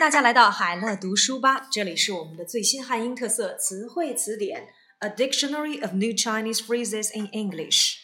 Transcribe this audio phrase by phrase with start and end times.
[0.00, 4.66] 大家来到海乐读书吧，这里是我们的最新汉英特色词汇词典
[5.00, 7.96] ，A Dictionary of New Chinese Phrases in English。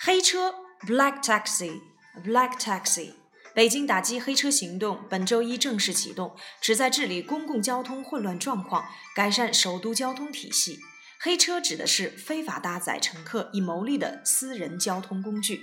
[0.00, 0.54] 黑车
[0.86, 3.10] （Black Taxi），Black Taxi。
[3.54, 10.78] 北京打击黑车行动本周一正式启动，旨在治理公共交通混乱状况，改善首都交通体系。
[11.20, 15.60] 黑车指的是非法搭载乘客以牟利的私人交通工具。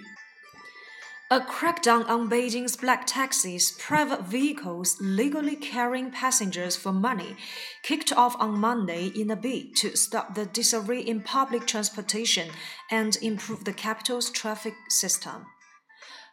[1.32, 7.36] A crackdown on Beijing's black taxis, private vehicles legally carrying passengers for money,
[7.82, 12.48] kicked off on Monday in a bid to stop the disarray in public transportation
[12.90, 15.44] and improve the capital's traffic system.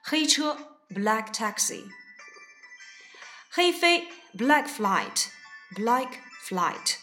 [0.05, 0.55] 黑车
[0.89, 1.84] black taxi.
[3.52, 5.30] 黑飞 black flight
[5.75, 6.98] black flight.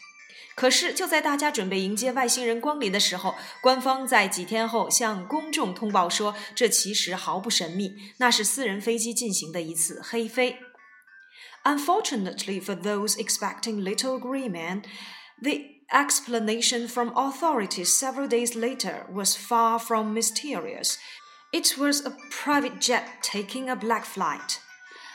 [0.56, 10.58] 可是，就在大家准备迎接外星人光临的时候，官方在几天后向公众通报说，这其实毫不神秘，那是私人飞机进行的一次黑飞。
[11.64, 14.84] Unfortunately for those expecting little agreement,
[15.41, 20.97] the explanation from authorities several days later was far from mysterious.
[21.52, 24.58] It was a private jet taking a black flight.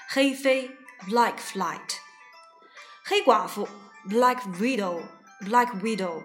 [0.09, 0.71] 黑飞
[1.09, 1.97] black flight.
[3.03, 3.67] 黑寡妇
[4.07, 5.01] black widow
[5.44, 6.22] Black Widow，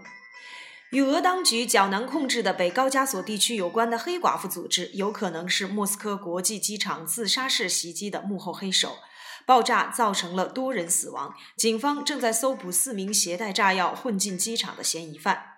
[0.92, 8.98] 与俄当局较难控制的北高加索地区有关的黑寡妇组织，有可能是莫斯科国际机场自杀式袭击的幕后黑手。
[9.46, 15.57] 爆炸造成了多人死亡，警方正在搜捕四名携带炸药混进机场的嫌疑犯。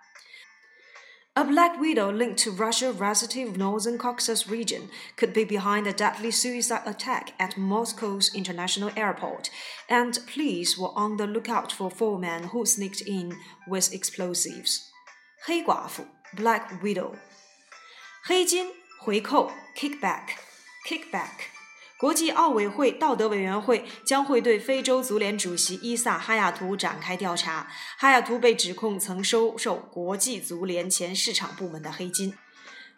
[1.37, 6.31] A black widow linked to Russia resident northern Caucasus region could be behind a deadly
[6.31, 9.49] suicide attack at Moscow's international airport,
[9.89, 14.91] and police were on the lookout for four men who sneaked in with explosives.
[15.45, 16.05] 黑寡妇
[16.35, 17.15] Black Widow
[18.23, 20.29] 黑金回扣 kickback
[20.87, 21.49] kickback
[22.00, 27.70] 国际奥委会道德委员会将会对非洲足联主席伊萨哈亚图展开调查。
[27.98, 32.32] 哈亚图被指控曾收受国际足联前市场部门的黑金。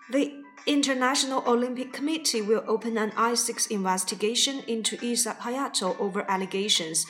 [0.09, 0.31] The
[0.67, 7.03] International Olympic Committee will open an I6 investigation into Issa Hayatou over allegations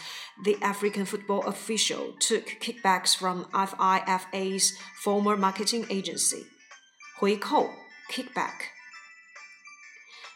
[0.43, 4.73] the African football official took kickbacks from FIFA's
[5.05, 6.47] former marketing agency.
[7.19, 7.69] 回扣
[8.11, 8.82] kickback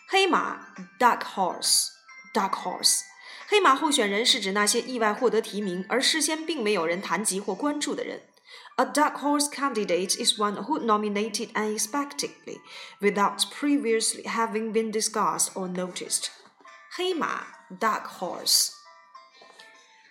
[0.08, 3.02] 黑马 （dark horse），dark horse，
[3.48, 8.24] 黑马候选人是指那些意外获得提名而事先并没有人谈及或关注的人。
[8.76, 12.60] A dark horse candidate is one who nominated unexpectedly
[13.00, 16.28] without previously having been discussed or noticed.
[16.94, 17.48] 黑马
[17.80, 18.72] （dark horse），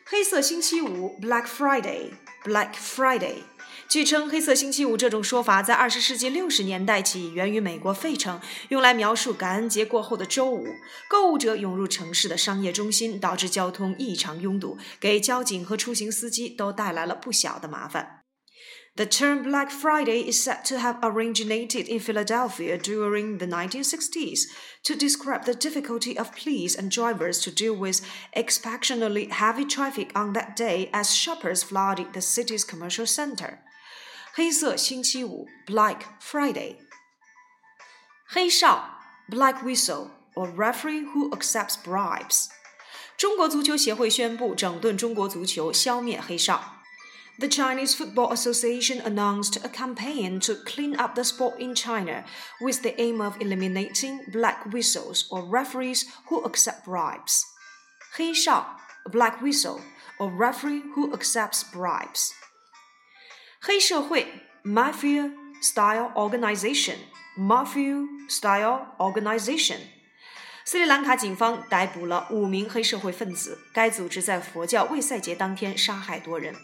[0.07, 3.43] 黑色星期五 （Black Friday），Black Friday。
[3.88, 10.66] 据称，“黑色星期五”这种说法在二十世纪六十年代起源于美国费城，用来描述感恩节过后的周五，
[11.08, 18.25] 购物者涌入城市的商业中心，导致交通异常拥堵，给交警和出行司机都带来了不小的麻烦。
[18.97, 24.41] The term Black Friday is said to have originated in Philadelphia during the 1960s
[24.83, 28.03] to describe the difficulty of police and drivers to deal with
[28.35, 33.61] exceptionally heavy traffic on that day as shoppers flooded the city's commercial center.
[34.35, 36.77] 黑色星期五 （Black Friday）。
[38.29, 38.99] 黑哨
[39.29, 42.47] （Black Whistle） or referee who accepts bribes。
[43.17, 46.74] 中国足球协会宣布整顿中国足球，消灭黑哨。
[47.40, 52.24] the Chinese Football Association announced a campaign to clean up the sport in China
[52.62, 57.44] with the aim of eliminating black whistles or referees who accept bribes.
[58.18, 58.66] Hei Shao,
[59.06, 59.82] a black whistle,
[60.20, 62.32] or referee who accepts bribes.
[63.62, 64.28] 黑社会
[64.64, 65.32] mafia
[65.62, 66.98] style organization
[67.38, 69.78] mafia style organization.
[69.78, 69.78] organization。
[70.64, 76.56] 斯里兰卡警方逮捕了五名黑社会分子，该组织在佛教卫赛节当天杀害多人。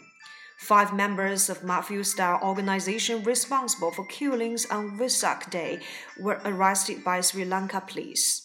[0.61, 5.79] Five members of mafia-style organization responsible for killings on Vesak Day
[6.19, 8.41] were arrested by Sri Lanka police.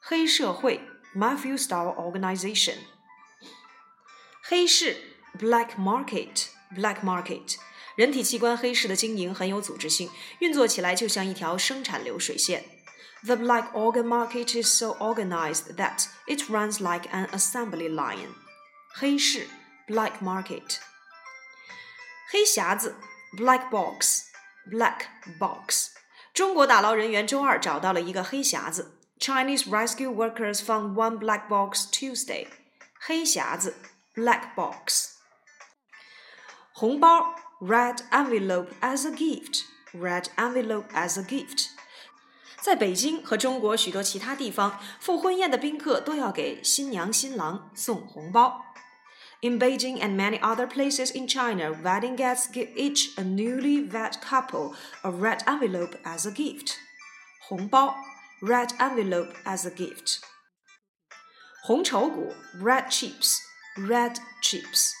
[0.00, 0.80] 黑社会
[1.14, 2.76] mafia-style organization.
[4.42, 4.96] 黑市
[5.38, 7.56] black market black market
[7.96, 12.64] 人体器官黑市的经营很有组织性，运作起来就像一条生产流水线。
[13.24, 18.30] The black organ market is so organized that it runs like an assembly line.
[18.94, 19.46] 黑市
[19.86, 20.78] black market.
[22.30, 22.96] 黑匣子
[23.36, 24.22] black box
[24.70, 25.06] black
[25.38, 25.90] box.
[26.32, 28.98] 中国打捞人员周二找到了一个黑匣子。
[29.18, 32.48] Chinese rescue workers found one black box Tuesday.
[32.98, 33.76] 黑匣子
[34.14, 35.10] black box.
[36.72, 39.64] 红包 red envelope as a gift.
[39.92, 41.66] Red envelope as a gift.
[42.60, 48.64] 在北京和中国许多其他地方，赴婚宴的宾客都要给新娘新郎送红包。
[49.40, 54.20] In Beijing and many other places in China, wedding guests give each a newly wed
[54.20, 56.76] couple a red envelope as a gift.
[57.48, 57.94] 红包
[58.40, 60.20] red envelope as a gift.
[61.64, 63.38] 红筹股 red chips
[63.76, 64.92] red chips，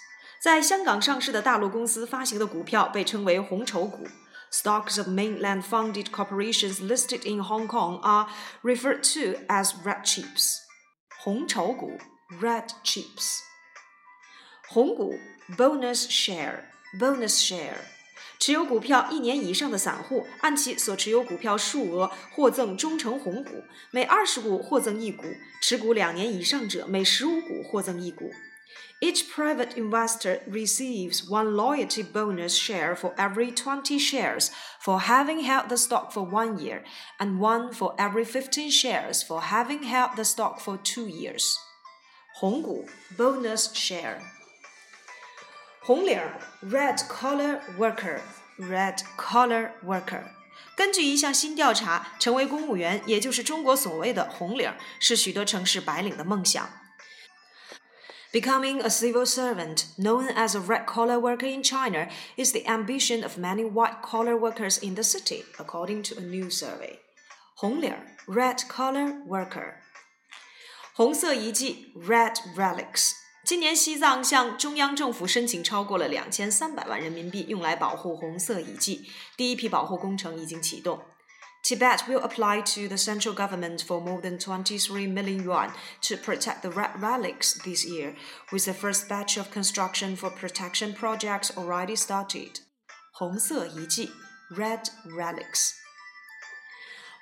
[0.42, 4.06] 在香港上市的大陆公司发行的股票被称为红筹股。
[4.50, 8.28] Stocks of mainland funded corporations listed in Hong Kong are
[8.62, 10.58] referred to as red chips.
[11.22, 11.98] 红筹股
[12.40, 13.40] red chips.
[14.68, 15.18] 红股
[15.56, 16.64] bonus share
[16.98, 17.74] bonus share，
[18.38, 25.24] 持有股票一年以上的散户，按其所持有股票数额获赠忠诚红股，每二十股获赠一股；
[25.60, 28.32] 持股两年以上者，每十五股获赠一股。
[29.00, 34.50] Each private investor receives one loyalty bonus share for every 20 shares
[34.80, 36.84] for having held the stock for one year,
[37.18, 41.54] and one for every 15 shares for having held the stock for two years.
[42.38, 42.86] 红股
[43.18, 44.20] bonus share。
[45.86, 46.20] 红领
[46.62, 48.20] red collar worker
[48.58, 50.22] red collar worker。
[50.76, 56.68] 根据一项新调查，成为公务员，也就是中国所谓的红领，是许多城市白领的梦想。
[58.32, 63.36] Becoming a civil servant, known as a red collar worker in China, is the ambition of
[63.36, 67.00] many white collar workers in the city, according to a new survey.
[67.54, 67.94] 红领
[68.26, 69.74] red collar worker。
[70.94, 73.12] 红色遗迹 red relics。
[73.46, 79.10] 今年，西藏向中央政府申请超过了两千三百万人民币，用来保护红色遗迹。
[79.36, 81.02] 第一批保护工程已经启动。
[81.64, 85.70] Tibet will apply to the central government for more than 23 million yuan
[86.02, 88.14] to protect the red relics this year,
[88.50, 92.62] with the first batch of construction for protection projects already started.
[93.12, 94.10] 红色遗迹
[94.56, 95.72] （Red Relics）。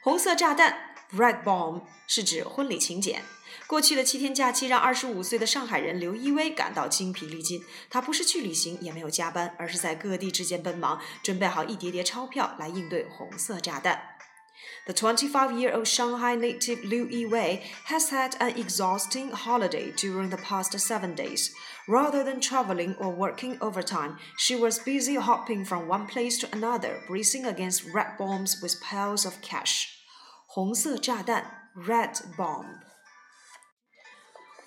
[0.03, 3.23] 红色炸弹 （Red Bomb） 是指婚礼请柬。
[3.67, 7.63] 过去的七天假期让二十五岁的上海人刘一威感到精疲力尽。
[7.89, 14.03] 他不是去旅行，也没有加班，而是在各地之间奔忙，准备好一叠叠钞票来应对红色炸弹。
[14.87, 21.51] The 25-year-old Shanghai native Liu Yiwei has had an exhausting holiday during the past seven days.
[21.87, 27.03] Rather than traveling or working overtime, she was busy hopping from one place to another,
[27.07, 29.87] bracing against red bombs with piles of cash.
[30.47, 32.81] 红色炸弹 （red bomb）。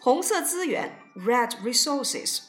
[0.01, 2.43] 红色资源 （Red Resources）。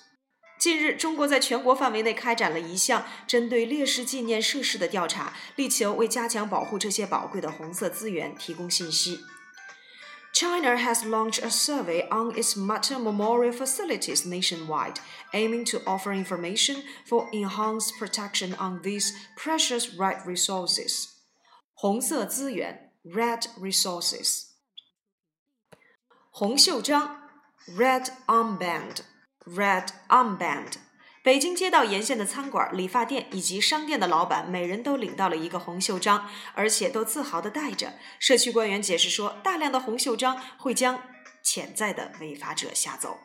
[0.60, 9.22] 近日，中国在全国范围内开展了一项针对烈士纪念设施的调查，力求为加强保护这些宝贵的红色资源提供信息。
[10.31, 14.98] China has launched a survey on its martyr memorial facilities nationwide,
[15.34, 21.06] aiming to offer information for enhanced protection on these precious red resources.
[21.74, 24.50] 红色资源 （Red Resources）。
[26.30, 27.19] 红袖章
[27.77, 28.98] （red armband）。
[29.45, 30.74] Red armband。
[31.21, 37.94] 北京街道沿线的餐馆、理发店以及商店的老板，每人都领到了一个红袖章，而且都自豪地带着。
[38.19, 41.01] 社区官员解释说，大量的红袖章会将
[41.44, 43.19] 潜在的违法者吓走。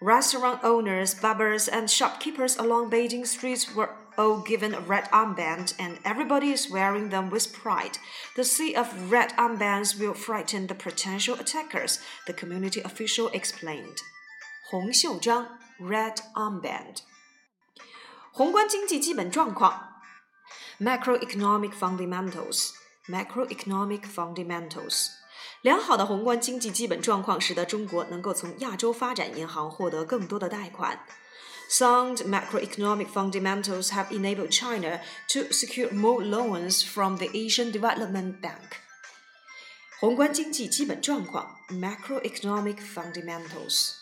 [0.00, 5.99] Restaurant owners, barbers, and shopkeepers along Beijing streets were all given a red armband, and
[6.03, 7.97] everybody is wearing them with pride.
[8.35, 13.99] The sea of red armbands will frighten the potential attackers, the community official explained.
[14.69, 16.99] 红袖章 （Red Armband）。
[18.31, 20.01] 宏观经济基本状况
[20.79, 25.09] （Macroeconomic Fundamentals）。Macroeconomic Fundamentals。
[25.61, 31.05] 良好的宏观经济基本状况使得中国能够从亚洲发展银行获得更多的贷款。
[31.69, 38.81] Sound macroeconomic fundamentals have enabled China to secure more loans from the Asian Development Bank.
[39.99, 43.95] 宏观经济基本状况 （Macroeconomic Fundamentals）。